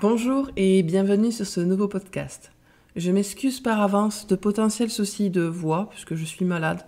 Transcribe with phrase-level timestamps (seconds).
[0.00, 2.52] Bonjour et bienvenue sur ce nouveau podcast.
[2.94, 6.86] Je m'excuse par avance de potentiels soucis de voix puisque je suis malade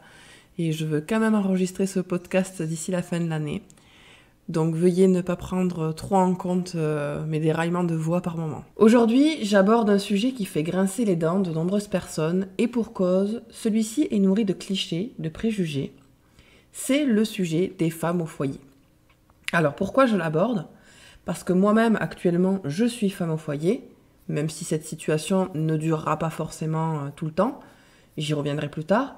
[0.58, 3.62] et je veux quand même enregistrer ce podcast d'ici la fin de l'année.
[4.49, 8.62] Donc veuillez ne pas prendre trop en compte euh, mes déraillements de voix par moment.
[8.76, 13.42] Aujourd'hui, j'aborde un sujet qui fait grincer les dents de nombreuses personnes et pour cause,
[13.50, 15.92] celui-ci est nourri de clichés, de préjugés.
[16.70, 18.60] C'est le sujet des femmes au foyer.
[19.52, 20.68] Alors pourquoi je l'aborde?
[21.24, 23.88] Parce que moi-même actuellement je suis femme au foyer,
[24.29, 27.60] même si cette situation ne durera pas forcément euh, tout le temps,
[28.16, 29.16] j'y reviendrai plus tard,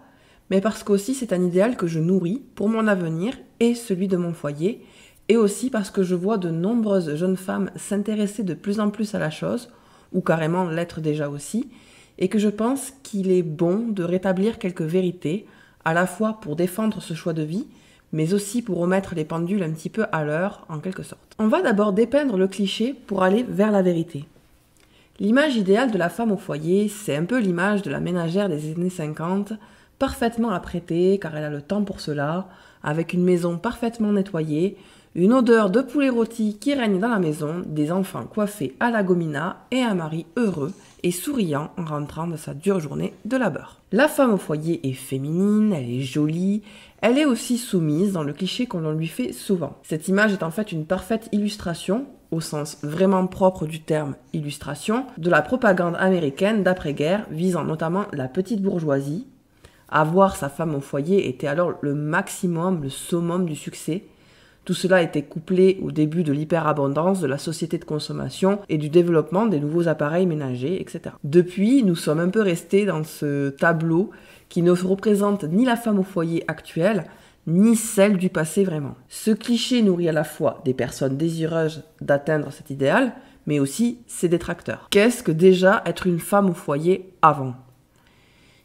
[0.50, 4.16] mais parce qu'aussi c'est un idéal que je nourris pour mon avenir et celui de
[4.16, 4.84] mon foyer,
[5.28, 9.14] et aussi parce que je vois de nombreuses jeunes femmes s'intéresser de plus en plus
[9.14, 9.70] à la chose,
[10.12, 11.70] ou carrément l'être déjà aussi,
[12.18, 15.46] et que je pense qu'il est bon de rétablir quelques vérités,
[15.84, 17.66] à la fois pour défendre ce choix de vie,
[18.12, 21.34] mais aussi pour remettre les pendules un petit peu à l'heure, en quelque sorte.
[21.38, 24.24] On va d'abord dépeindre le cliché pour aller vers la vérité.
[25.18, 28.72] L'image idéale de la femme au foyer, c'est un peu l'image de la ménagère des
[28.72, 29.52] années 50,
[29.98, 32.48] parfaitement apprêtée car elle a le temps pour cela,
[32.82, 34.76] avec une maison parfaitement nettoyée,
[35.14, 39.02] une odeur de poulet rôti qui règne dans la maison, des enfants coiffés à la
[39.02, 43.80] gomina et un mari heureux et souriant en rentrant de sa dure journée de labeur.
[43.92, 46.62] La femme au foyer est féminine, elle est jolie,
[47.02, 49.76] elle est aussi soumise dans le cliché qu'on lui fait souvent.
[49.82, 55.04] Cette image est en fait une parfaite illustration, au sens vraiment propre du terme illustration,
[55.18, 59.26] de la propagande américaine d'après-guerre visant notamment la petite bourgeoisie.
[59.88, 64.04] Avoir sa femme au foyer était alors le maximum, le summum du succès,
[64.64, 68.90] tout cela était couplé au début de l'hyperabondance de la société de consommation et du
[68.90, 71.16] développement des nouveaux appareils ménagers, etc.
[71.24, 74.10] Depuis, nous sommes un peu restés dans ce tableau
[74.52, 77.06] qui ne représente ni la femme au foyer actuelle,
[77.46, 78.96] ni celle du passé vraiment.
[79.08, 83.14] Ce cliché nourrit à la fois des personnes désireuses d'atteindre cet idéal,
[83.46, 84.88] mais aussi ses détracteurs.
[84.90, 87.54] Qu'est-ce que déjà être une femme au foyer avant?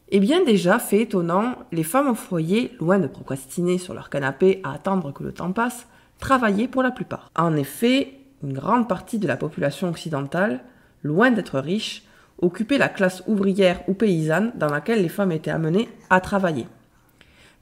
[0.09, 4.59] Eh bien déjà, fait étonnant, les femmes au foyer, loin de procrastiner sur leur canapé
[4.65, 5.87] à attendre que le temps passe,
[6.19, 7.31] travaillaient pour la plupart.
[7.33, 8.11] En effet,
[8.43, 10.65] une grande partie de la population occidentale,
[11.01, 12.03] loin d'être riche,
[12.39, 16.67] occupait la classe ouvrière ou paysanne dans laquelle les femmes étaient amenées à travailler.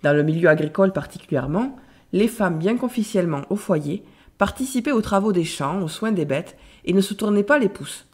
[0.03, 1.77] Dans le milieu agricole particulièrement,
[2.13, 4.03] les femmes, bien qu'officiellement au foyer,
[4.37, 7.69] participaient aux travaux des champs, aux soins des bêtes et ne se tournaient pas les
[7.69, 8.05] pouces.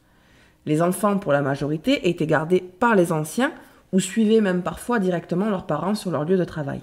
[0.65, 3.51] Les enfants, pour la majorité, étaient gardés par les anciens
[3.91, 6.81] ou suivaient même parfois directement leurs parents sur leur lieu de travail.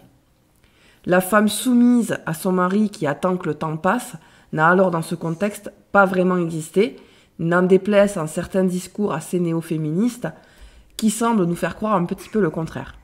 [1.06, 4.14] La femme soumise à son mari qui attend que le temps passe
[4.52, 6.96] n'a alors dans ce contexte pas vraiment existé,
[7.38, 10.28] n'en déplaise en certains discours assez néo-féministes
[10.97, 12.97] qui semblent nous faire croire un petit peu le contraire.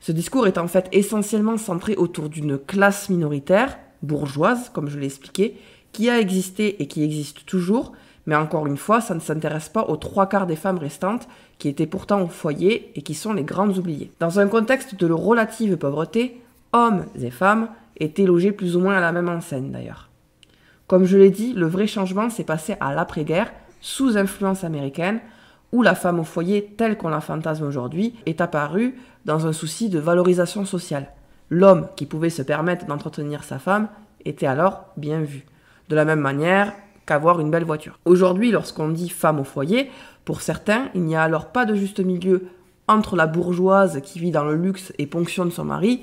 [0.00, 5.06] Ce discours est en fait essentiellement centré autour d'une classe minoritaire, bourgeoise, comme je l'ai
[5.06, 5.56] expliqué,
[5.92, 7.92] qui a existé et qui existe toujours,
[8.26, 11.28] mais encore une fois, ça ne s'intéresse pas aux trois quarts des femmes restantes
[11.58, 14.10] qui étaient pourtant au foyer et qui sont les grandes oubliées.
[14.20, 16.40] Dans un contexte de relative pauvreté,
[16.72, 20.11] hommes et femmes étaient logés plus ou moins à la même enseigne d'ailleurs.
[20.86, 25.20] Comme je l'ai dit, le vrai changement s'est passé à l'après-guerre, sous influence américaine,
[25.72, 28.94] où la femme au foyer telle qu'on la fantasme aujourd'hui est apparue
[29.24, 31.08] dans un souci de valorisation sociale.
[31.48, 33.88] L'homme qui pouvait se permettre d'entretenir sa femme
[34.24, 35.46] était alors bien vu.
[35.88, 36.72] De la même manière,
[37.06, 37.98] qu'avoir une belle voiture.
[38.04, 39.90] Aujourd'hui, lorsqu'on dit femme au foyer,
[40.24, 42.46] pour certains, il n'y a alors pas de juste milieu
[42.88, 46.02] entre la bourgeoise qui vit dans le luxe et ponctionne son mari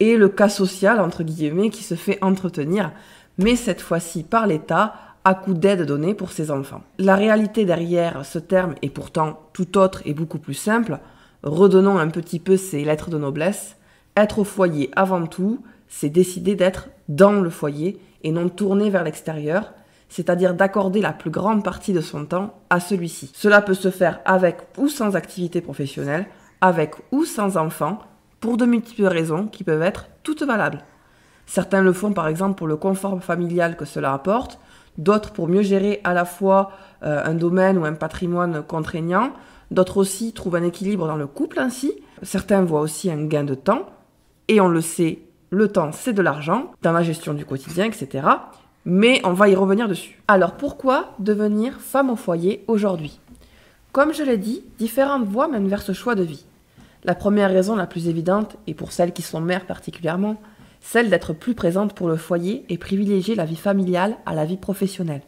[0.00, 2.92] et le cas social, entre guillemets, qui se fait entretenir,
[3.38, 6.82] mais cette fois-ci par l'État, à coup d'aide donnée pour ses enfants.
[6.98, 10.98] La réalité derrière ce terme est pourtant tout autre et beaucoup plus simple.
[11.42, 13.76] Redonnons un petit peu ces lettres de noblesse.
[14.16, 19.04] Être au foyer avant tout, c'est décider d'être dans le foyer et non tourner vers
[19.04, 19.72] l'extérieur,
[20.08, 23.30] c'est-à-dire d'accorder la plus grande partie de son temps à celui-ci.
[23.34, 26.26] Cela peut se faire avec ou sans activité professionnelle,
[26.60, 27.98] avec ou sans enfant,
[28.40, 30.84] pour de multiples raisons qui peuvent être toutes valables.
[31.46, 34.58] Certains le font par exemple pour le confort familial que cela apporte,
[34.98, 36.72] d'autres pour mieux gérer à la fois
[37.02, 39.32] euh, un domaine ou un patrimoine contraignant,
[39.70, 41.92] d'autres aussi trouvent un équilibre dans le couple ainsi,
[42.22, 43.86] certains voient aussi un gain de temps,
[44.48, 45.20] et on le sait,
[45.50, 48.22] le temps c'est de l'argent, dans la gestion du quotidien, etc
[48.84, 50.20] mais on va y revenir dessus.
[50.28, 53.20] Alors pourquoi devenir femme au foyer aujourd'hui?
[53.92, 56.44] Comme je l'ai dit, différentes voies mènent vers ce choix de vie.
[57.04, 60.36] La première raison la plus évidente, et pour celles qui sont mères particulièrement,
[60.84, 64.58] celle d'être plus présente pour le foyer et privilégier la vie familiale à la vie
[64.58, 65.22] professionnelle.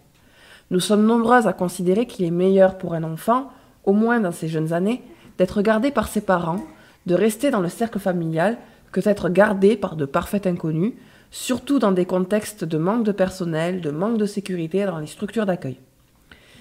[0.71, 3.51] Nous sommes nombreuses à considérer qu'il est meilleur pour un enfant,
[3.85, 5.03] au moins dans ses jeunes années,
[5.39, 6.63] d'être gardé par ses parents,
[7.07, 8.59] de rester dans le cercle familial,
[8.93, 10.93] que d'être gardé par de parfaits inconnus,
[11.31, 15.47] surtout dans des contextes de manque de personnel, de manque de sécurité dans les structures
[15.47, 15.79] d'accueil.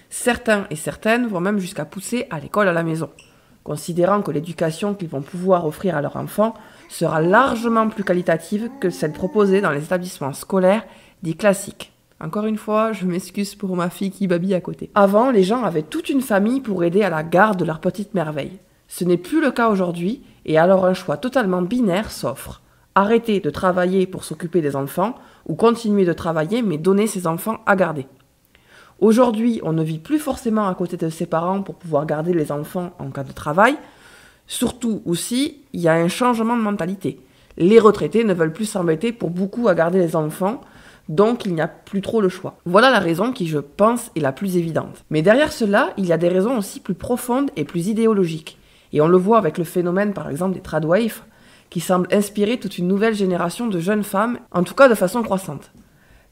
[0.09, 3.09] Certains et certaines vont même jusqu'à pousser à l'école à la maison,
[3.65, 6.53] considérant que l'éducation qu'ils vont pouvoir offrir à leur enfant
[6.88, 10.85] sera largement plus qualitative que celle proposée dans les établissements scolaires
[11.23, 11.91] dits classiques.
[12.21, 14.91] Encore une fois, je m'excuse pour ma fille qui babille à côté.
[14.94, 18.13] Avant, les gens avaient toute une famille pour aider à la garde de leur petite
[18.13, 18.59] merveille.
[18.88, 22.62] Ce n'est plus le cas aujourd'hui, et alors un choix totalement binaire s'offre.
[22.94, 25.15] Arrêter de travailler pour s'occuper des enfants,
[25.47, 28.06] ou continuer de travailler mais donner ses enfants à garder.
[29.00, 32.51] Aujourd'hui, on ne vit plus forcément à côté de ses parents pour pouvoir garder les
[32.51, 33.75] enfants en cas de travail.
[34.47, 37.19] Surtout aussi, il y a un changement de mentalité.
[37.57, 40.62] Les retraités ne veulent plus s'embêter pour beaucoup à garder les enfants,
[41.09, 42.57] donc il n'y a plus trop le choix.
[42.65, 45.03] Voilà la raison qui, je pense, est la plus évidente.
[45.09, 48.57] Mais derrière cela, il y a des raisons aussi plus profondes et plus idéologiques.
[48.94, 51.21] Et on le voit avec le phénomène, par exemple, des tradwives,
[51.69, 55.21] qui semble inspirer toute une nouvelle génération de jeunes femmes, en tout cas de façon
[55.21, 55.71] croissante.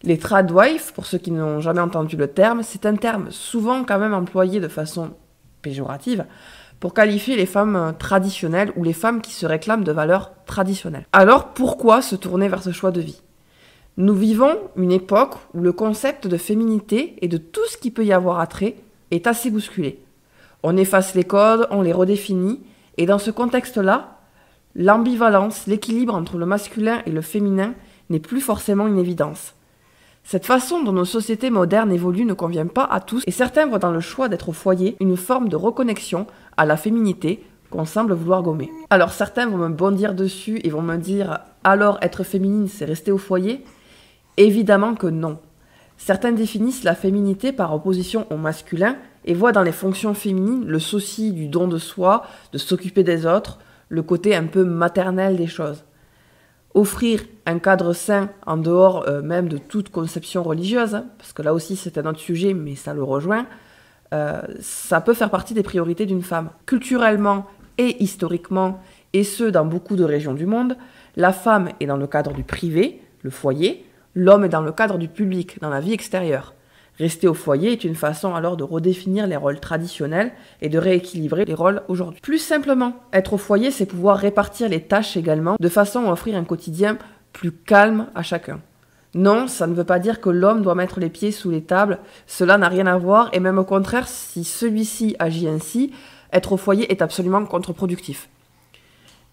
[0.06, 4.00] Les tradwives, pour ceux qui n'ont jamais entendu le terme, c'est un terme souvent quand
[4.00, 5.12] même employé de façon
[5.62, 6.26] péjorative
[6.82, 11.08] pour qualifier les femmes traditionnelles ou les femmes qui se réclament de valeurs traditionnelles.
[11.14, 13.22] Alors pourquoi se tourner vers ce choix de vie?
[13.96, 18.04] Nous vivons une époque où le concept de féminité et de tout ce qui peut
[18.04, 18.76] y avoir à trait
[19.12, 20.04] est assez bousculé.
[20.64, 22.60] On efface les codes, on les redéfinit,
[22.98, 24.18] et dans ce contexte-là,
[24.76, 27.74] l'ambivalence, l'équilibre entre le masculin et le féminin
[28.10, 29.54] n'est plus forcément une évidence.
[30.24, 33.78] Cette façon dont nos sociétés modernes évoluent ne convient pas à tous et certains voient
[33.78, 38.14] dans le choix d'être au foyer une forme de reconnexion à la féminité qu'on semble
[38.14, 38.72] vouloir gommer.
[38.90, 43.12] Alors certains vont me bondir dessus et vont me dire alors être féminine c'est rester
[43.12, 43.64] au foyer?
[44.38, 45.40] Évidemment que non.
[45.98, 50.80] Certains définissent la féminité par opposition au masculin et voient dans les fonctions féminines le
[50.80, 53.60] souci du don de soi, de s'occuper des autres,
[53.90, 55.84] le côté un peu maternel des choses
[56.74, 61.42] offrir un cadre sain en dehors euh, même de toute conception religieuse, hein, parce que
[61.42, 63.46] là aussi c'est un autre sujet, mais ça le rejoint,
[64.14, 66.50] euh, ça peut faire partie des priorités d'une femme.
[66.66, 67.46] Culturellement
[67.78, 68.82] et historiquement,
[69.14, 70.78] et ce dans beaucoup de régions du monde,
[71.16, 73.86] la femme est dans le cadre du privé, le foyer,
[74.16, 76.54] l'homme est dans le cadre du public, dans la vie extérieure.
[77.00, 80.32] Rester au foyer est une façon alors de redéfinir les rôles traditionnels
[80.62, 82.22] et de rééquilibrer les rôles aujourd'hui.
[82.22, 86.38] Plus simplement, être au foyer, c'est pouvoir répartir les tâches également de façon à offrir
[86.38, 86.98] un quotidien
[87.32, 88.60] plus calme à chacun.
[89.16, 92.00] Non, ça ne veut pas dire que l'homme doit mettre les pieds sous les tables,
[92.26, 95.94] cela n'a rien à voir, et même au contraire, si celui-ci agit ainsi,
[96.32, 98.30] être au foyer est absolument contre-productif.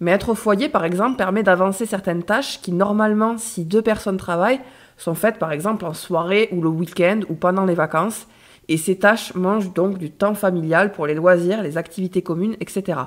[0.00, 4.16] Mais être au foyer, par exemple, permet d'avancer certaines tâches qui, normalement, si deux personnes
[4.16, 4.60] travaillent,
[5.00, 8.26] sont faites par exemple en soirée ou le week-end ou pendant les vacances,
[8.68, 13.00] et ces tâches mangent donc du temps familial pour les loisirs, les activités communes, etc.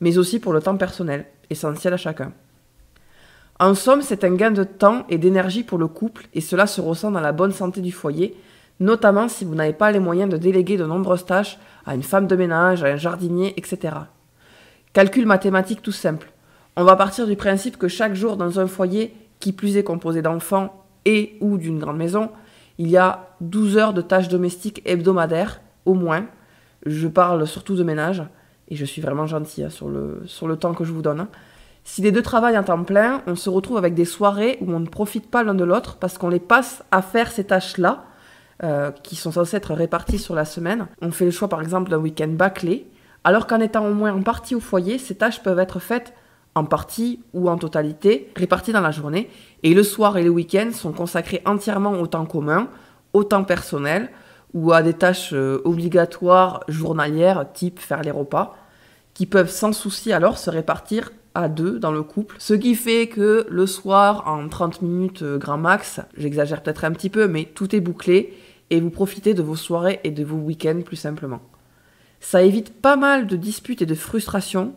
[0.00, 2.32] Mais aussi pour le temps personnel, essentiel à chacun.
[3.60, 6.80] En somme, c'est un gain de temps et d'énergie pour le couple, et cela se
[6.80, 8.36] ressent dans la bonne santé du foyer,
[8.80, 12.26] notamment si vous n'avez pas les moyens de déléguer de nombreuses tâches à une femme
[12.26, 13.96] de ménage, à un jardinier, etc.
[14.92, 16.30] Calcul mathématique tout simple.
[16.76, 20.22] On va partir du principe que chaque jour dans un foyer, qui plus est composé
[20.22, 22.30] d'enfants et ou d'une grande maison,
[22.78, 26.26] il y a 12 heures de tâches domestiques hebdomadaires, au moins.
[26.86, 28.22] Je parle surtout de ménage,
[28.68, 31.20] et je suis vraiment gentille hein, sur, le, sur le temps que je vous donne.
[31.20, 31.28] Hein.
[31.84, 34.80] Si les deux travaillent en temps plein, on se retrouve avec des soirées où on
[34.80, 38.04] ne profite pas l'un de l'autre parce qu'on les passe à faire ces tâches-là,
[38.62, 40.88] euh, qui sont censées être réparties sur la semaine.
[41.00, 42.86] On fait le choix par exemple d'un week-end bâclé,
[43.24, 46.12] alors qu'en étant au moins en partie au foyer, ces tâches peuvent être faites
[46.58, 49.30] en partie ou en totalité, répartis dans la journée,
[49.62, 52.68] et le soir et le week-end sont consacrés entièrement au temps commun,
[53.12, 54.10] au temps personnel,
[54.54, 58.56] ou à des tâches euh, obligatoires journalières, type faire les repas,
[59.14, 62.36] qui peuvent sans souci alors se répartir à deux dans le couple.
[62.38, 66.92] Ce qui fait que le soir, en 30 minutes euh, grand max, j'exagère peut-être un
[66.92, 68.34] petit peu, mais tout est bouclé,
[68.70, 71.40] et vous profitez de vos soirées et de vos week-ends plus simplement.
[72.20, 74.74] Ça évite pas mal de disputes et de frustrations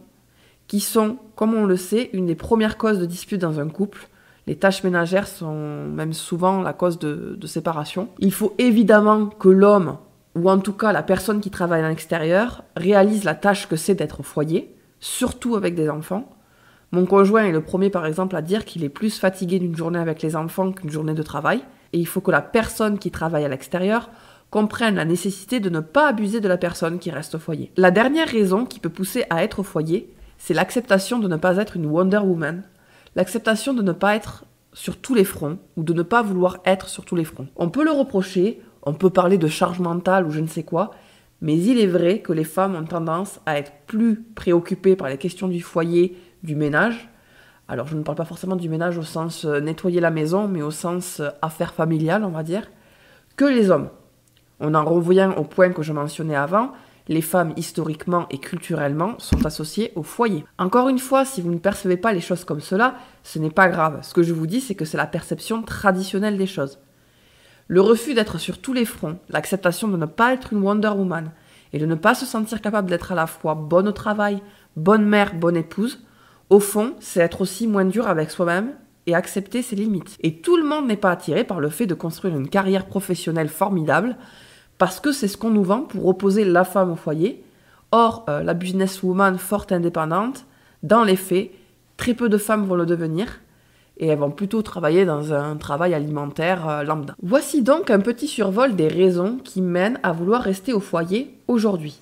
[0.71, 4.07] qui sont, comme on le sait, une des premières causes de dispute dans un couple.
[4.47, 8.07] Les tâches ménagères sont même souvent la cause de, séparation.
[8.19, 9.97] Il faut évidemment que l'homme,
[10.33, 13.95] ou en tout cas la personne qui travaille à l'extérieur, réalise la tâche que c'est
[13.95, 16.29] d'être au foyer, surtout avec des enfants.
[16.93, 19.99] Mon conjoint est le premier par exemple à dire qu'il est plus fatigué d'une journée
[19.99, 23.43] avec les enfants qu'une journée de travail, et il faut que la personne qui travaille
[23.43, 24.09] à l'extérieur
[24.51, 27.73] comprenne la nécessité de ne pas abuser de la personne qui reste au foyer.
[27.75, 30.09] La dernière raison qui peut pousser à être au foyer,
[30.43, 32.63] c'est l'acceptation de ne pas être une Wonder Woman,
[33.15, 36.89] l'acceptation de ne pas être sur tous les fronts ou de ne pas vouloir être
[36.89, 37.47] sur tous les fronts.
[37.57, 40.95] On peut le reprocher, on peut parler de charge mentale ou je ne sais quoi,
[41.41, 45.19] mais il est vrai que les femmes ont tendance à être plus préoccupées par les
[45.19, 47.07] questions du foyer, du ménage.
[47.67, 50.63] Alors je ne parle pas forcément du ménage au sens euh, nettoyer la maison, mais
[50.63, 52.67] au sens euh, affaires familiales, on va dire,
[53.35, 53.89] que les hommes.
[54.59, 56.71] On en revient au point que je mentionnais avant,
[57.11, 60.45] les femmes historiquement et culturellement sont associées au foyer.
[60.57, 63.67] Encore une fois, si vous ne percevez pas les choses comme cela, ce n'est pas
[63.67, 63.99] grave.
[64.01, 66.79] Ce que je vous dis, c'est que c'est la perception traditionnelle des choses.
[67.67, 71.31] Le refus d'être sur tous les fronts, l'acceptation de ne pas être une Wonder Woman
[71.73, 74.41] et de ne pas se sentir capable d'être à la fois bonne au travail,
[74.77, 76.05] bonne mère, bonne épouse,
[76.49, 78.73] au fond, c'est être aussi moins dur avec soi-même
[79.05, 80.17] et accepter ses limites.
[80.21, 83.49] Et tout le monde n'est pas attiré par le fait de construire une carrière professionnelle
[83.49, 84.15] formidable
[84.81, 87.43] parce que c'est ce qu'on nous vend pour opposer la femme au foyer.
[87.91, 90.47] Or, euh, la businesswoman forte indépendante,
[90.81, 91.51] dans les faits,
[91.97, 93.41] très peu de femmes vont le devenir
[93.97, 97.13] et elles vont plutôt travailler dans un travail alimentaire euh, lambda.
[97.21, 101.99] Voici donc un petit survol des raisons qui mènent à vouloir rester au foyer aujourd'hui.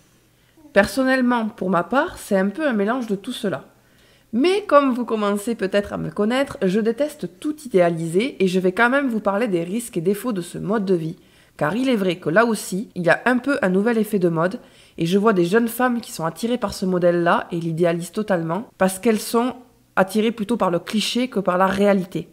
[0.71, 3.65] Personnellement, pour ma part, c'est un peu un mélange de tout cela.
[4.31, 8.71] Mais comme vous commencez peut-être à me connaître, je déteste tout idéaliser et je vais
[8.71, 11.17] quand même vous parler des risques et défauts de ce mode de vie.
[11.59, 14.17] Car il est vrai que là aussi, il y a un peu un nouvel effet
[14.17, 14.61] de mode
[14.97, 18.69] et je vois des jeunes femmes qui sont attirées par ce modèle-là et l'idéalisent totalement
[18.77, 19.57] parce qu'elles sont
[19.97, 22.29] attirées plutôt par le cliché que par la réalité.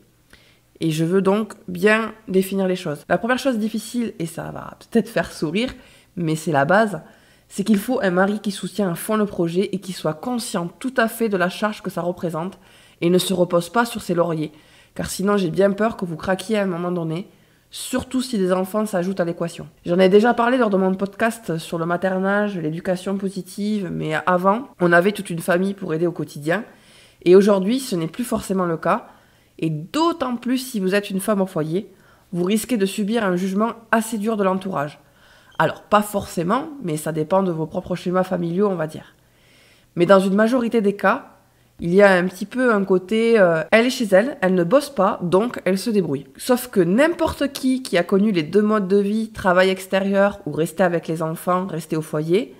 [0.78, 3.04] Et je veux donc bien définir les choses.
[3.08, 5.74] La première chose difficile, et ça va peut-être faire sourire,
[6.14, 7.02] mais c'est la base,
[7.48, 10.68] c'est qu'il faut un mari qui soutient à fond le projet et qui soit conscient
[10.68, 12.60] tout à fait de la charge que ça représente
[13.00, 14.52] et ne se repose pas sur ses lauriers.
[14.94, 17.26] Car sinon, j'ai bien peur que vous craquiez à un moment donné,
[17.70, 19.68] surtout si des enfants s'ajoutent à l'équation.
[19.84, 24.68] J'en ai déjà parlé lors de mon podcast sur le maternage, l'éducation positive, mais avant,
[24.80, 26.64] on avait toute une famille pour aider au quotidien.
[27.24, 29.08] Et aujourd'hui, ce n'est plus forcément le cas.
[29.58, 31.90] Et d'autant plus si vous êtes une femme au foyer,
[32.32, 34.98] vous risquez de subir un jugement assez dur de l'entourage.
[35.58, 39.14] Alors, pas forcément, mais ça dépend de vos propres schémas familiaux, on va dire.
[39.94, 41.35] Mais dans une majorité des cas,
[41.80, 44.64] il y a un petit peu un côté, euh, elle est chez elle, elle ne
[44.64, 46.26] bosse pas, donc elle se débrouille.
[46.36, 50.52] Sauf que n'importe qui qui a connu les deux modes de vie, travail extérieur ou
[50.52, 52.54] rester avec les enfants, rester au foyer,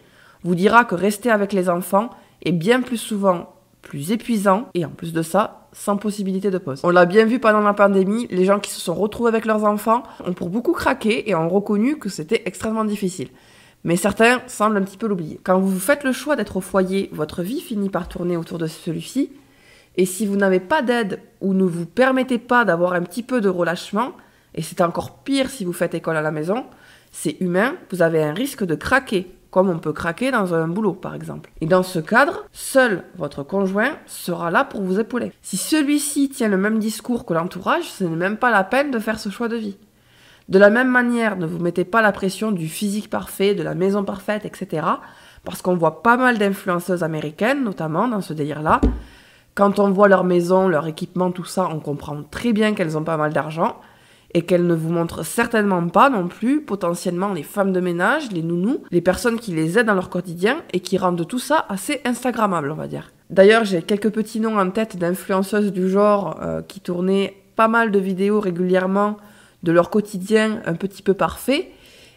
[0.44, 2.11] vous dira que rester avec les enfants
[2.44, 3.52] est bien plus souvent
[3.87, 6.80] plus épuisant et en plus de ça, sans possibilité de pause.
[6.82, 9.64] On l'a bien vu pendant la pandémie, les gens qui se sont retrouvés avec leurs
[9.64, 13.28] enfants ont pour beaucoup craqué et ont reconnu que c'était extrêmement difficile.
[13.85, 15.40] Mais certains semblent un petit peu l'oublier.
[15.45, 18.66] Quand vous faites le choix d'être au foyer, votre vie finit par tourner autour de
[18.66, 19.30] celui-ci.
[19.97, 23.40] Et si vous n'avez pas d'aide ou ne vous permettez pas d'avoir un petit peu
[23.40, 24.12] de relâchement,
[24.54, 26.64] et c'est encore pire si vous faites école à la maison,
[27.12, 30.92] c'est humain, vous avez un risque de craquer comme on peut craquer dans un boulot
[30.92, 31.50] par exemple.
[31.62, 35.33] Et dans ce cadre, seul votre conjoint sera là pour vous épauler.
[35.40, 38.99] Si celui-ci tient le même discours que l'entourage, ce n'est même pas la peine de
[38.99, 39.78] faire ce choix de vie.
[40.48, 43.74] De la même manière, ne vous mettez pas la pression du physique parfait, de la
[43.74, 44.86] maison parfaite, etc.
[45.44, 48.80] Parce qu'on voit pas mal d'influenceuses américaines, notamment dans ce délire-là.
[49.54, 53.04] Quand on voit leur maison, leur équipement, tout ça, on comprend très bien qu'elles ont
[53.04, 53.80] pas mal d'argent
[54.34, 58.42] et qu'elles ne vous montrent certainement pas non plus potentiellement les femmes de ménage, les
[58.42, 62.02] nounous, les personnes qui les aident dans leur quotidien et qui rendent tout ça assez
[62.04, 63.12] instagrammable, on va dire.
[63.30, 67.90] D'ailleurs, j'ai quelques petits noms en tête d'influenceuses du genre euh, qui tournaient pas mal
[67.90, 69.16] de vidéos régulièrement
[69.66, 71.73] de leur quotidien un petit peu parfait.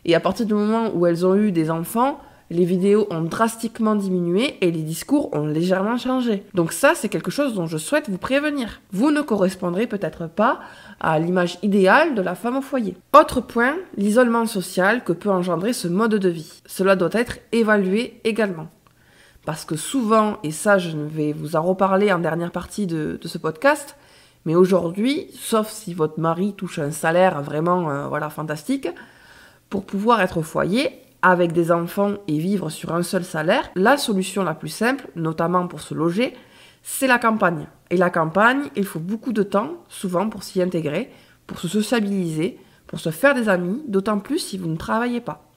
[0.06, 3.96] Et à partir du moment où elles ont eu des enfants, les vidéos ont drastiquement
[3.96, 6.44] diminué et les discours ont légèrement changé.
[6.54, 8.82] Donc ça, c'est quelque chose dont je souhaite vous prévenir.
[8.92, 10.60] Vous ne correspondrez peut-être pas
[11.00, 12.96] à l'image idéale de la femme au foyer.
[13.14, 16.62] Autre point, l'isolement social que peut engendrer ce mode de vie.
[16.66, 18.68] Cela doit être évalué également.
[19.46, 23.38] Parce que souvent, et ça je vais vous en reparler en dernière partie de, ce
[23.38, 23.96] podcast,
[24.46, 28.88] mais aujourd'hui, sauf si votre mari touche un salaire vraiment euh, voilà, fantastique,
[29.70, 33.98] pour pouvoir être au foyer, avec des enfants et vivre sur un seul salaire, la
[33.98, 36.34] solution la plus simple, notamment pour se loger,
[36.82, 37.68] c'est la campagne.
[37.90, 41.12] Et la campagne, il faut beaucoup de temps, souvent, pour s'y intégrer,
[41.46, 45.50] pour se sociabiliser, pour se faire des amis, d'autant plus si vous ne travaillez pas.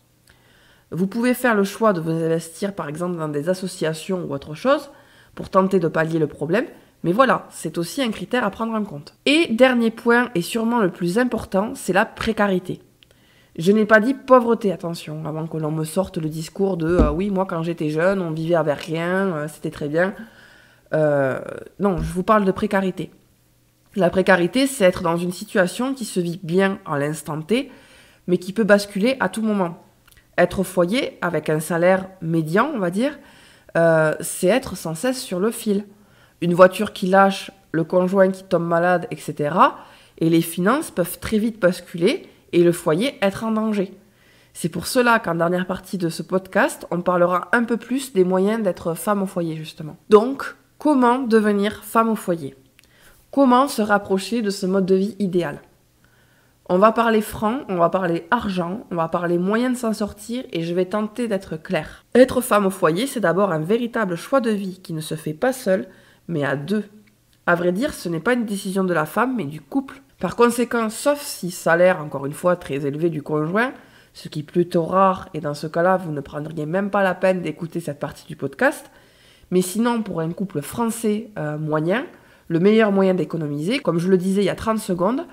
[0.91, 4.55] Vous pouvez faire le choix de vous investir par exemple dans des associations ou autre
[4.55, 4.91] chose
[5.35, 6.67] pour tenter de pallier le problème,
[7.05, 9.15] mais voilà, c'est aussi un critère à prendre en compte.
[9.27, 12.81] Et dernier point, et sûrement le plus important, c'est la précarité.
[13.59, 17.11] Je n'ai pas dit pauvreté, attention, avant que l'on me sorte le discours de euh,
[17.11, 20.15] oui, moi quand j'étais jeune, on vivait avec rien, euh, c'était très bien.
[20.95, 21.41] Euh,
[21.79, 23.11] non, je vous parle de précarité.
[23.95, 27.71] La précarité, c'est être dans une situation qui se vit bien à l'instant T,
[28.27, 29.85] mais qui peut basculer à tout moment.
[30.39, 33.19] Être au foyer avec un salaire médian, on va dire,
[33.75, 35.85] c'est être sans cesse sur le fil.
[36.43, 39.55] Une voiture qui lâche, le conjoint qui tombe malade, etc.
[40.19, 43.95] Et les finances peuvent très vite basculer et le foyer être en danger.
[44.53, 48.25] C'est pour cela qu'en dernière partie de ce podcast, on parlera un peu plus des
[48.25, 49.97] moyens d'être femme au foyer justement.
[50.11, 52.57] Donc, comment devenir femme au foyer?
[53.31, 55.63] Comment se rapprocher de ce mode de vie idéal?
[56.69, 60.43] On va parler franc, on va parler argent, on va parler moyen de s'en sortir
[60.53, 62.05] et je vais tenter d'être clair.
[62.17, 65.35] Être femme au foyer, c'est d'abord un véritable choix de vie qui ne se fait
[65.35, 65.87] pas seul,
[66.29, 66.85] mais à deux.
[67.47, 70.01] À vrai dire, ce n'est pas une décision de la femme, mais du couple.
[70.21, 73.73] Par conséquent, sauf si salaire, encore une fois, très élevé du conjoint,
[74.15, 77.15] ce qui est plutôt rare, et dans ce cas-là, vous ne prendriez même pas la
[77.15, 78.91] peine d'écouter cette partie du podcast.
[79.51, 82.07] Mais sinon, pour un couple français euh, moyen,
[82.49, 85.27] le meilleur moyen d'économiser, comme je le disais il y a 30 secondes,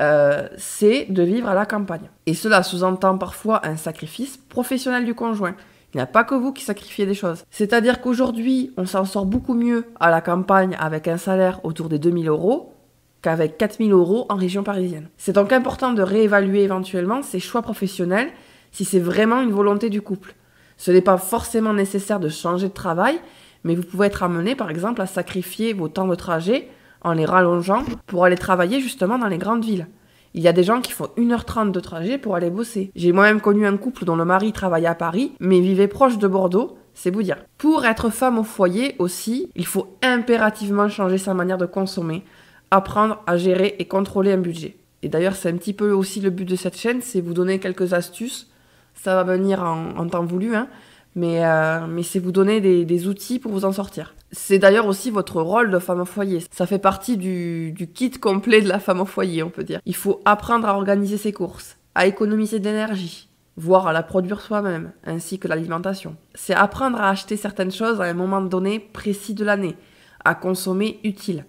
[0.00, 2.08] euh, c'est de vivre à la campagne.
[2.26, 5.54] Et cela sous-entend parfois un sacrifice professionnel du conjoint.
[5.94, 7.44] Il n'y a pas que vous qui sacrifiez des choses.
[7.50, 11.98] C'est-à-dire qu'aujourd'hui, on s'en sort beaucoup mieux à la campagne avec un salaire autour des
[11.98, 12.74] 2000 euros
[13.20, 15.08] qu'avec 4000 euros en région parisienne.
[15.16, 18.30] C'est donc important de réévaluer éventuellement ses choix professionnels
[18.72, 20.34] si c'est vraiment une volonté du couple.
[20.76, 23.20] Ce n'est pas forcément nécessaire de changer de travail,
[23.62, 26.68] mais vous pouvez être amené par exemple à sacrifier vos temps de trajet
[27.02, 29.86] en les rallongeant pour aller travailler justement dans les grandes villes.
[30.34, 32.90] Il y a des gens qui font 1h30 de trajet pour aller bosser.
[32.96, 36.26] J'ai moi-même connu un couple dont le mari travaillait à Paris, mais vivait proche de
[36.26, 37.44] Bordeaux, c'est vous dire.
[37.58, 42.24] Pour être femme au foyer aussi, il faut impérativement changer sa manière de consommer,
[42.70, 44.76] apprendre à gérer et contrôler un budget.
[45.02, 47.58] Et d'ailleurs, c'est un petit peu aussi le but de cette chaîne, c'est vous donner
[47.58, 48.48] quelques astuces.
[48.94, 50.68] Ça va venir en, temps voulu, hein,
[51.14, 54.14] mais, euh, mais c'est vous donner des, outils pour vous en sortir.
[54.30, 56.40] C'est d'ailleurs aussi votre rôle de femme au foyer.
[56.50, 59.80] Ça fait partie du, du kit complet de la femme au foyer, on peut dire.
[59.86, 64.40] Il faut apprendre à organiser ses courses, à économiser de l'énergie, voire à la produire
[64.40, 66.16] soi-même, ainsi que l'alimentation.
[66.34, 69.76] C'est apprendre à acheter certaines choses à un moment donné précis de l'année,
[70.24, 71.44] à consommer utile.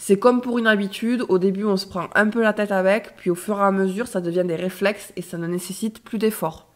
[0.00, 3.16] C'est comme pour une habitude, au début on se prend un peu la tête avec,
[3.16, 6.18] puis au fur et à mesure ça devient des réflexes et ça ne nécessite plus
[6.18, 6.67] d'efforts.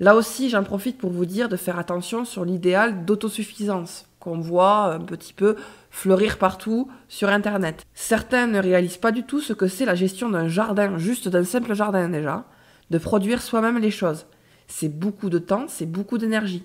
[0.00, 4.94] Là aussi j'en profite pour vous dire de faire attention sur l'idéal d'autosuffisance qu'on voit
[4.94, 5.56] un petit peu
[5.90, 7.84] fleurir partout sur Internet.
[7.92, 11.42] Certains ne réalisent pas du tout ce que c'est la gestion d'un jardin, juste d'un
[11.42, 12.44] simple jardin déjà,
[12.90, 14.26] de produire soi-même les choses.
[14.68, 16.64] C'est beaucoup de temps, c'est beaucoup d'énergie.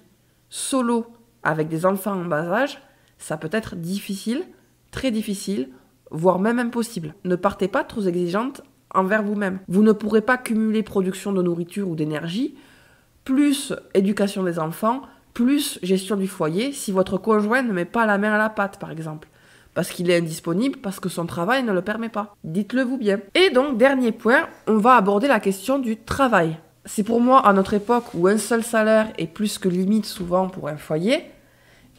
[0.49, 1.07] Solo,
[1.41, 2.79] avec des enfants en bas âge,
[3.17, 4.43] ça peut être difficile,
[4.91, 5.69] très difficile,
[6.11, 7.15] voire même impossible.
[7.25, 8.61] Ne partez pas trop exigeante
[8.93, 9.59] envers vous-même.
[9.67, 12.55] Vous ne pourrez pas cumuler production de nourriture ou d'énergie,
[13.27, 15.01] plus éducation des enfants,
[15.33, 18.79] plus gestion du foyer si votre conjoint ne met pas la main à la pâte,
[18.79, 19.27] par exemple.
[19.73, 22.33] Parce qu'il est indisponible, parce que son travail ne le permet pas.
[22.45, 23.19] Dites-le vous bien.
[23.35, 26.55] Et donc, dernier point, on va aborder la question du travail.
[26.85, 30.47] C'est pour moi, à notre époque, où un seul salaire est plus que limite souvent
[30.47, 31.25] pour un foyer,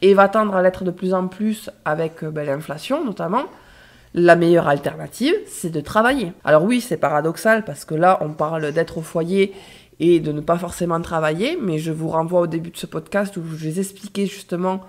[0.01, 3.43] et va tendre à l'être de plus en plus avec euh, ben, l'inflation notamment,
[4.15, 6.33] la meilleure alternative, c'est de travailler.
[6.43, 9.53] Alors oui, c'est paradoxal parce que là, on parle d'être au foyer
[9.99, 13.35] et de ne pas forcément travailler, mais je vous renvoie au début de ce podcast
[13.37, 14.81] où je vous expliqué justement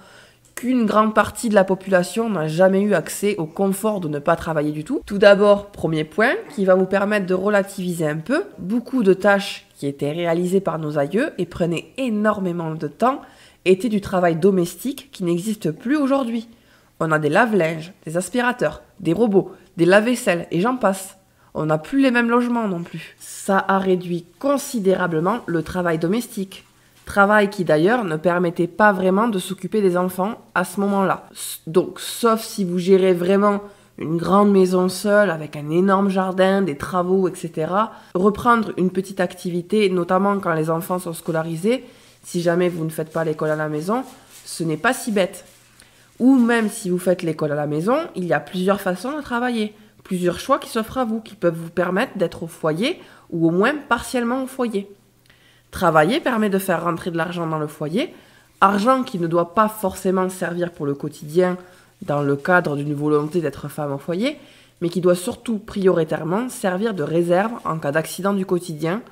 [0.54, 4.36] qu'une grande partie de la population n'a jamais eu accès au confort de ne pas
[4.36, 5.00] travailler du tout.
[5.06, 9.66] Tout d'abord, premier point, qui va vous permettre de relativiser un peu, beaucoup de tâches
[9.74, 13.22] qui étaient réalisées par nos aïeux et prenaient énormément de temps
[13.64, 16.48] était du travail domestique qui n'existe plus aujourd'hui.
[17.00, 21.16] On a des lave-linges, des aspirateurs, des robots, des lave-vaisselle et j'en passe.
[21.54, 23.16] On n'a plus les mêmes logements non plus.
[23.18, 26.64] Ça a réduit considérablement le travail domestique.
[27.06, 31.26] Travail qui d'ailleurs ne permettait pas vraiment de s'occuper des enfants à ce moment-là.
[31.66, 33.60] Donc, sauf si vous gérez vraiment
[33.98, 37.72] une grande maison seule avec un énorme jardin, des travaux, etc.
[38.14, 41.84] Reprendre une petite activité, notamment quand les enfants sont scolarisés,
[42.22, 44.04] si jamais vous ne faites pas l'école à la maison,
[44.44, 45.44] ce n'est pas si bête.
[46.18, 49.22] Ou même si vous faites l'école à la maison, il y a plusieurs façons de
[49.22, 53.48] travailler, plusieurs choix qui s'offrent à vous, qui peuvent vous permettre d'être au foyer ou
[53.48, 54.90] au moins partiellement au foyer.
[55.70, 58.12] Travailler permet de faire rentrer de l'argent dans le foyer,
[58.60, 61.56] argent qui ne doit pas forcément servir pour le quotidien
[62.02, 64.38] dans le cadre d'une volonté d'être femme au foyer,
[64.80, 69.02] mais qui doit surtout prioritairement servir de réserve en cas d'accident du quotidien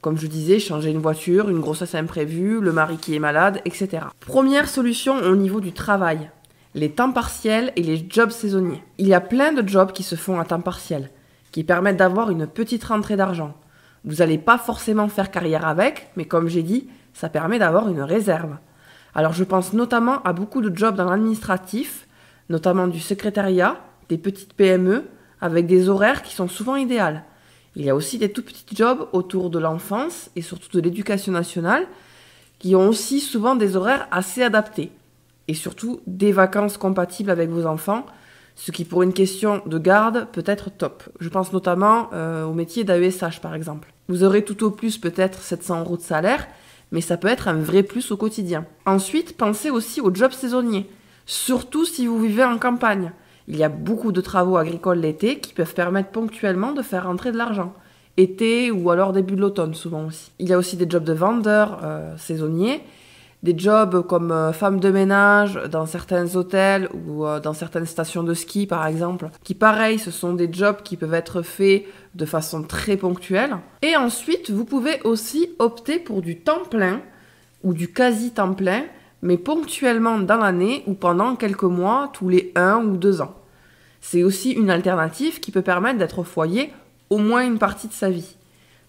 [0.00, 4.04] comme je disais, changer une voiture, une grossesse imprévue, le mari qui est malade, etc.
[4.20, 6.30] Première solution au niveau du travail,
[6.74, 8.82] les temps partiels et les jobs saisonniers.
[8.98, 11.10] Il y a plein de jobs qui se font à temps partiel,
[11.50, 13.54] qui permettent d'avoir une petite rentrée d'argent.
[14.04, 18.02] Vous n'allez pas forcément faire carrière avec, mais comme j'ai dit, ça permet d'avoir une
[18.02, 18.56] réserve.
[19.14, 22.06] Alors je pense notamment à beaucoup de jobs dans l'administratif,
[22.48, 23.76] notamment du secrétariat,
[24.08, 25.04] des petites PME,
[25.40, 27.24] avec des horaires qui sont souvent idéales.
[27.74, 31.32] Il y a aussi des tout petits jobs autour de l'enfance et surtout de l'éducation
[31.32, 31.86] nationale
[32.58, 34.92] qui ont aussi souvent des horaires assez adaptés
[35.50, 38.06] et surtout des vacances compatibles avec vos enfants,
[38.54, 41.02] ce qui pour une question de garde peut être top.
[41.18, 43.92] Je pense notamment euh, au métier d'AESH par exemple.
[44.08, 46.46] Vous aurez tout au plus peut-être 700 euros de salaire,
[46.92, 48.64] mais ça peut être un vrai plus au quotidien.
[48.86, 50.88] Ensuite, pensez aussi aux jobs saisonniers,
[51.26, 53.10] surtout si vous vivez en campagne.
[53.48, 57.32] Il y a beaucoup de travaux agricoles l'été qui peuvent permettre ponctuellement de faire rentrer
[57.32, 57.74] de l'argent.
[58.16, 60.30] Été ou alors début de l'automne souvent aussi.
[60.38, 62.84] Il y a aussi des jobs de vendeurs euh, saisonniers,
[63.42, 68.22] des jobs comme euh, femme de ménage dans certains hôtels ou euh, dans certaines stations
[68.22, 72.24] de ski par exemple, qui pareil, ce sont des jobs qui peuvent être faits de
[72.26, 73.56] façon très ponctuelle.
[73.82, 77.00] Et ensuite, vous pouvez aussi opter pour du temps plein
[77.62, 78.84] ou du quasi temps plein,
[79.22, 83.34] mais ponctuellement dans l'année ou pendant quelques mois, tous les un ou deux ans.
[84.00, 86.72] C'est aussi une alternative qui peut permettre d'être au foyer
[87.10, 88.36] au moins une partie de sa vie.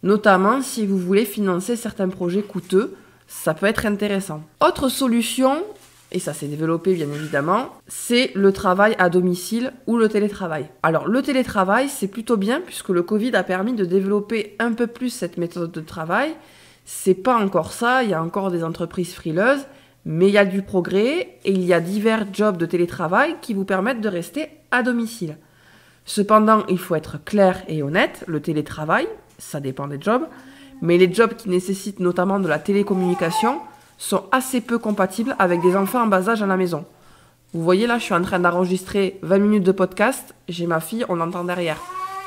[0.04, 2.96] Notamment si vous voulez financer certains projets coûteux,
[3.32, 4.44] ça peut être intéressant.
[4.60, 5.63] Autre solution,
[6.12, 10.67] et ça s'est développé bien évidemment, c'est le travail à domicile ou le télétravail.
[10.84, 14.86] Alors le télétravail, c'est plutôt bien puisque le Covid a permis de développer un peu
[14.86, 16.36] plus cette méthode de travail.
[16.86, 19.65] C'est pas encore ça, il y a encore des entreprises frileuses,
[20.06, 23.54] mais il y a du progrès et il y a divers jobs de télétravail qui
[23.54, 25.38] vous permettent de rester à domicile.
[26.06, 30.28] Cependant, il faut être clair et honnête, le télétravail, ça dépend des jobs,
[30.82, 33.60] mais les jobs qui nécessitent notamment de la télécommunication
[33.98, 36.86] sont assez peu compatibles avec des enfants en bas âge à la maison.
[37.54, 41.06] Vous voyez là, je suis en train d'enregistrer 20 minutes de podcast, j'ai ma fille,
[41.10, 41.82] on l'entend derrière.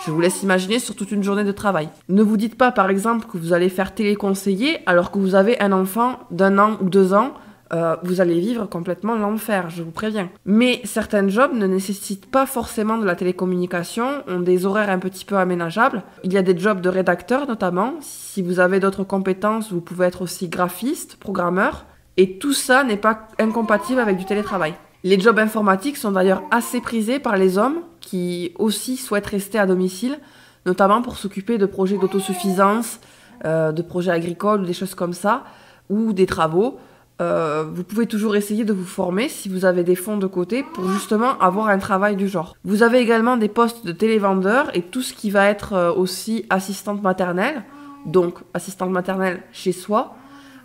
[0.04, 1.88] Je vous laisse imaginer sur toute une journée de travail.
[2.10, 5.58] Ne vous dites pas par exemple que vous allez faire téléconseiller alors que vous avez
[5.60, 7.32] un enfant d'un an ou deux ans
[7.72, 10.28] euh, vous allez vivre complètement l'enfer, je vous préviens.
[10.44, 15.24] Mais certains jobs ne nécessitent pas forcément de la télécommunication, ont des horaires un petit
[15.24, 16.02] peu aménageables.
[16.24, 17.94] Il y a des jobs de rédacteur notamment.
[18.00, 21.86] Si vous avez d'autres compétences, vous pouvez être aussi graphiste, programmeur.
[22.16, 24.74] Et tout ça n'est pas incompatible avec du télétravail.
[25.02, 29.66] Les jobs informatiques sont d'ailleurs assez prisés par les hommes qui aussi souhaitent rester à
[29.66, 30.18] domicile,
[30.64, 33.00] notamment pour s'occuper de projets d'autosuffisance,
[33.44, 35.44] euh, de projets agricoles des choses comme ça,
[35.90, 36.78] ou des travaux.
[37.20, 40.64] Euh, vous pouvez toujours essayer de vous former si vous avez des fonds de côté
[40.64, 42.56] pour justement avoir un travail du genre.
[42.64, 46.44] Vous avez également des postes de télévendeur et tout ce qui va être euh, aussi
[46.50, 47.62] assistante maternelle,
[48.04, 50.16] donc assistante maternelle chez soi.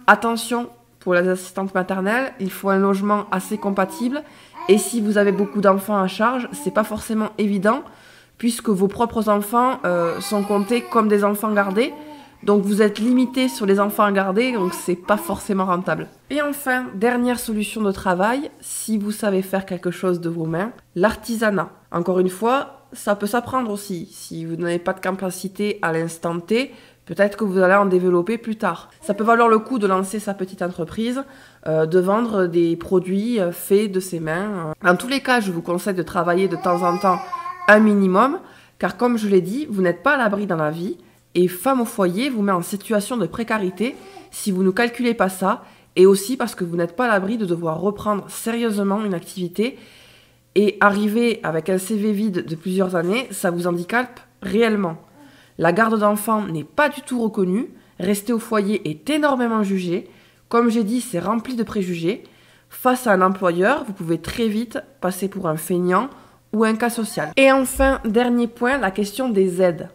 [0.07, 4.23] Attention pour les assistantes maternelles, il faut un logement assez compatible
[4.69, 7.83] et si vous avez beaucoup d'enfants à charge, c'est pas forcément évident
[8.39, 11.93] puisque vos propres enfants euh, sont comptés comme des enfants gardés
[12.43, 16.07] donc vous êtes limité sur les enfants à garder, donc c'est pas forcément rentable.
[16.29, 20.71] Et enfin, dernière solution de travail, si vous savez faire quelque chose de vos mains,
[20.95, 21.69] l'artisanat.
[21.91, 24.07] Encore une fois, ça peut s'apprendre aussi.
[24.11, 26.71] Si vous n'avez pas de capacité à l'instant T,
[27.05, 28.89] peut-être que vous allez en développer plus tard.
[29.01, 31.23] Ça peut valoir le coup de lancer sa petite entreprise,
[31.67, 34.73] euh, de vendre des produits euh, faits de ses mains.
[34.83, 37.19] Dans tous les cas, je vous conseille de travailler de temps en temps
[37.67, 38.39] un minimum,
[38.79, 40.97] car comme je l'ai dit, vous n'êtes pas à l'abri dans la vie
[41.35, 43.95] et femme au foyer vous met en situation de précarité
[44.31, 45.63] si vous ne calculez pas ça
[45.95, 49.77] et aussi parce que vous n'êtes pas à l'abri de devoir reprendre sérieusement une activité
[50.55, 54.97] et arriver avec un CV vide de plusieurs années, ça vous handicape réellement.
[55.57, 60.09] La garde d'enfants n'est pas du tout reconnue, rester au foyer est énormément jugé,
[60.49, 62.23] comme j'ai dit, c'est rempli de préjugés.
[62.69, 66.09] Face à un employeur, vous pouvez très vite passer pour un feignant
[66.53, 67.31] ou un cas social.
[67.37, 69.89] Et enfin, dernier point, la question des aides.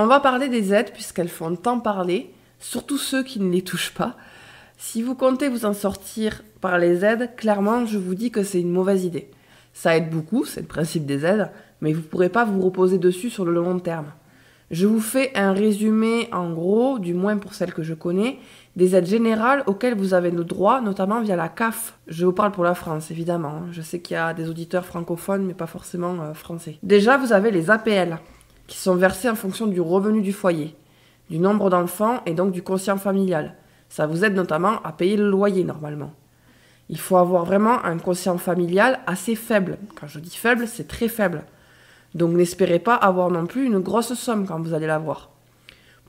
[0.00, 3.94] On va parler des aides puisqu'elles font tant parler, surtout ceux qui ne les touchent
[3.94, 4.14] pas.
[4.76, 8.60] Si vous comptez vous en sortir par les aides, clairement, je vous dis que c'est
[8.60, 9.28] une mauvaise idée.
[9.72, 12.98] Ça aide beaucoup, c'est le principe des aides, mais vous ne pourrez pas vous reposer
[12.98, 14.12] dessus sur le long terme.
[14.70, 18.38] Je vous fais un résumé en gros, du moins pour celles que je connais,
[18.76, 21.98] des aides générales auxquelles vous avez le droit, notamment via la CAF.
[22.06, 23.62] Je vous parle pour la France, évidemment.
[23.72, 26.78] Je sais qu'il y a des auditeurs francophones, mais pas forcément euh, français.
[26.84, 28.18] Déjà, vous avez les APL
[28.68, 30.76] qui sont versés en fonction du revenu du foyer,
[31.28, 33.56] du nombre d'enfants et donc du quotient familial.
[33.88, 36.12] Ça vous aide notamment à payer le loyer normalement.
[36.90, 39.78] Il faut avoir vraiment un quotient familial assez faible.
[39.98, 41.44] Quand je dis faible, c'est très faible.
[42.14, 45.30] Donc n'espérez pas avoir non plus une grosse somme quand vous allez l'avoir.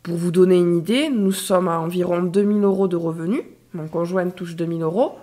[0.03, 3.43] Pour vous donner une idée, nous sommes à environ 2000 euros de revenus.
[3.73, 5.17] Mon conjoint touche 2000 euros.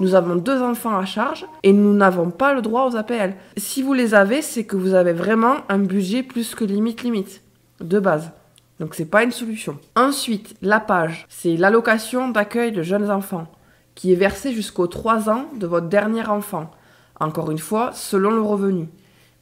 [0.00, 3.34] Nous avons deux enfants à charge et nous n'avons pas le droit aux APL.
[3.56, 7.42] Si vous les avez, c'est que vous avez vraiment un budget plus que limite limite
[7.80, 8.30] de base.
[8.78, 9.78] Donc c'est pas une solution.
[9.96, 13.48] Ensuite, la page, c'est l'allocation d'accueil de jeunes enfants
[13.96, 16.70] qui est versée jusqu'aux 3 ans de votre dernier enfant.
[17.18, 18.88] Encore une fois, selon le revenu.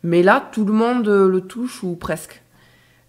[0.03, 2.43] Mais là, tout le monde le touche ou presque.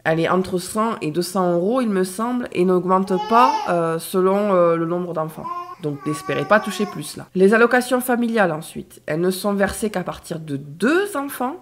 [0.03, 4.53] Elle est entre 100 et 200 euros, il me semble, et n'augmente pas euh, selon
[4.53, 5.45] euh, le nombre d'enfants.
[5.81, 7.27] Donc n'espérez pas toucher plus là.
[7.35, 11.57] Les allocations familiales ensuite, elles ne sont versées qu'à partir de deux enfants,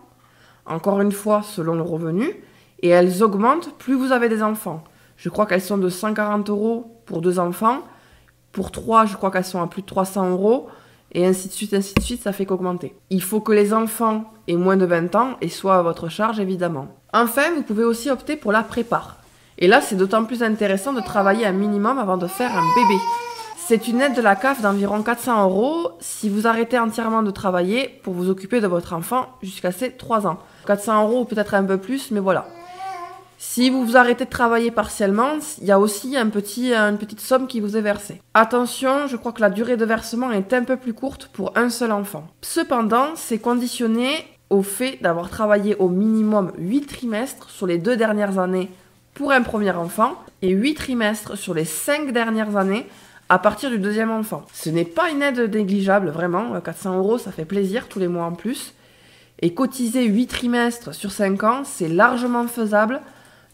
[0.65, 2.33] encore une fois selon le revenu,
[2.81, 4.83] et elles augmentent plus vous avez des enfants.
[5.17, 7.79] Je crois qu'elles sont de 140 euros pour deux enfants.
[8.51, 10.67] Pour trois, je crois qu'elles sont à plus de 300 euros.
[11.11, 12.93] et ainsi de suite, ainsi de suite, ça fait qu'augmenter.
[13.09, 16.39] Il faut que les enfants aient moins de 20 ans et soient à votre charge,
[16.41, 16.87] évidemment.
[17.13, 19.17] Enfin, vous pouvez aussi opter pour la prépare.
[19.57, 22.99] Et là, c'est d'autant plus intéressant de travailler un minimum avant de faire un bébé.
[23.67, 27.99] C'est une aide de la CAF d'environ 400 euros si vous arrêtez entièrement de travailler
[28.03, 30.37] pour vous occuper de votre enfant jusqu'à ses 3 ans.
[30.67, 32.45] 400 euros ou peut-être un peu plus, mais voilà.
[33.39, 37.59] Si vous vous arrêtez de travailler partiellement, il y a aussi une petite somme qui
[37.59, 38.21] vous est versée.
[38.35, 41.71] Attention, je crois que la durée de versement est un peu plus courte pour un
[41.71, 42.27] seul enfant.
[42.43, 48.37] Cependant, c'est conditionné au fait d'avoir travaillé au minimum 8 trimestres sur les deux dernières
[48.37, 48.69] années
[49.15, 52.85] pour un premier enfant et 8 trimestres sur les 5 dernières années
[53.29, 54.45] à partir du deuxième enfant.
[54.53, 56.59] Ce n'est pas une aide négligeable, vraiment.
[56.59, 58.73] 400 euros, ça fait plaisir tous les mois en plus.
[59.41, 63.01] Et cotiser 8 trimestres sur 5 ans, c'est largement faisable,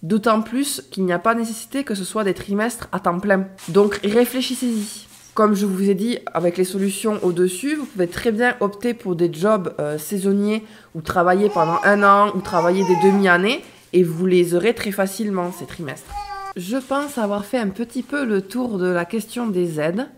[0.04, 3.48] d'autant plus qu'il n'y a pas nécessité que ce soit des trimestres à temps plein.
[3.70, 5.08] Donc réfléchissez-y.
[5.34, 9.16] Comme je vous ai dit, avec les solutions au-dessus, vous pouvez très bien opter pour
[9.16, 14.26] des jobs euh, saisonniers ou travailler pendant un an ou travailler des demi-années et vous
[14.26, 16.12] les aurez très facilement ces trimestres.
[16.58, 20.10] Je pense avoir fait un petit peu le tour de la question des aides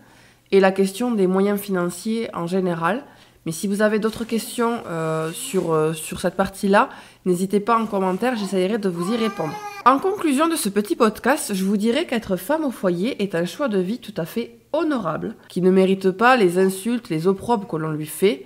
[0.50, 3.04] et la question des moyens financiers en général.
[3.46, 6.88] Mais si vous avez d'autres questions euh, sur, euh, sur cette partie-là,
[7.24, 9.54] n'hésitez pas en commentaire, j'essaierai de vous y répondre.
[9.84, 13.44] En conclusion de ce petit podcast, je vous dirais qu'être femme au foyer est un
[13.44, 17.68] choix de vie tout à fait honorable, qui ne mérite pas les insultes, les opprobes
[17.68, 18.44] que l'on lui fait,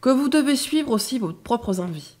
[0.00, 2.15] que vous devez suivre aussi vos propres envies.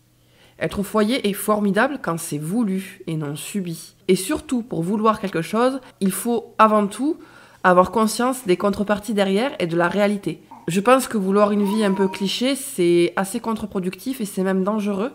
[0.58, 3.94] Être au foyer est formidable quand c'est voulu et non subi.
[4.08, 7.18] Et surtout, pour vouloir quelque chose, il faut avant tout
[7.62, 10.40] avoir conscience des contreparties derrière et de la réalité.
[10.68, 14.64] Je pense que vouloir une vie un peu cliché, c'est assez contre-productif et c'est même
[14.64, 15.12] dangereux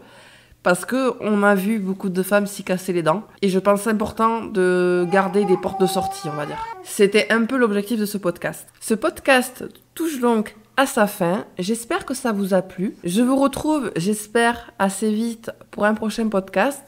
[0.63, 3.87] parce que on a vu beaucoup de femmes s'y casser les dents et je pense
[3.87, 6.63] important de garder des portes de sortie, on va dire.
[6.83, 8.67] C'était un peu l'objectif de ce podcast.
[8.79, 11.45] Ce podcast touche donc à sa fin.
[11.59, 12.95] J'espère que ça vous a plu.
[13.03, 16.81] Je vous retrouve, j'espère, assez vite pour un prochain podcast.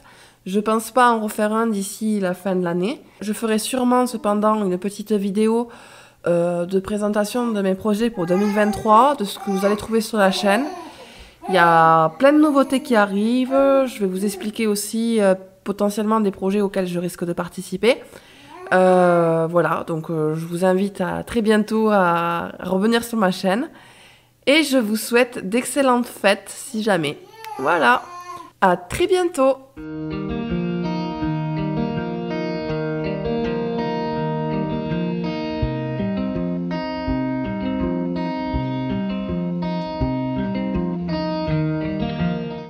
[0.46, 3.00] Je pense pas en refaire un d'ici la fin de l'année.
[3.20, 5.68] Je ferai sûrement cependant une petite vidéo
[6.26, 10.18] euh, de présentation de mes projets pour 2023, de ce que vous allez trouver sur
[10.18, 10.64] la chaîne.
[11.48, 13.84] Il y a plein de nouveautés qui arrivent.
[13.86, 18.02] Je vais vous expliquer aussi euh, potentiellement des projets auxquels je risque de participer.
[18.72, 23.68] Euh, voilà, donc je vous invite à très bientôt à revenir sur ma chaîne.
[24.46, 27.18] Et je vous souhaite d'excellentes fêtes si jamais.
[27.58, 28.02] Voilà,
[28.60, 29.58] à très bientôt